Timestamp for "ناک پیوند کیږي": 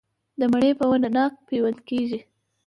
1.15-2.19